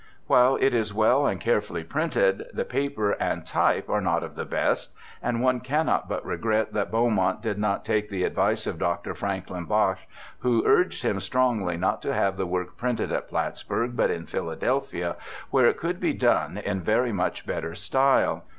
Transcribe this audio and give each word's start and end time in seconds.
While 0.25 0.55
it 0.55 0.73
is 0.73 0.95
well 0.95 1.27
and 1.27 1.39
carefully 1.39 1.83
printed, 1.83 2.45
the 2.51 2.65
paper 2.65 3.11
and 3.11 3.45
type 3.45 3.87
are 3.87 4.01
not 4.01 4.23
of 4.23 4.33
the 4.33 4.45
best, 4.45 4.95
and 5.21 5.43
one 5.43 5.59
cannot 5.59 6.09
but 6.09 6.25
regret 6.25 6.73
that 6.73 6.89
Beaumont 6.89 7.43
did 7.43 7.59
not 7.59 7.85
take 7.85 8.09
the 8.09 8.23
advice 8.23 8.65
of 8.65 8.79
Dr. 8.79 9.13
Franklin 9.13 9.65
Bache, 9.65 10.07
who 10.39 10.65
urged 10.65 11.03
him 11.03 11.19
strongly 11.19 11.77
not 11.77 12.01
to 12.01 12.15
have 12.15 12.35
the 12.35 12.47
work 12.47 12.77
printed 12.77 13.11
at 13.11 13.29
Plattsburgh, 13.29 13.95
but 13.95 14.09
in 14.09 14.25
Philadelphia, 14.25 15.17
where 15.51 15.67
it 15.67 15.77
could 15.77 15.99
be 15.99 16.13
done 16.13 16.57
in 16.57 16.81
very 16.81 17.11
much 17.13 17.45
better 17.45 17.75
style. 17.75 18.45